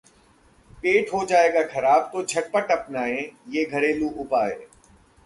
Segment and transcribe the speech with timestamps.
[0.83, 3.21] पेट हो जाए खराब तो झटपट अपनाएं
[3.49, 4.57] ये घरेलू उपाय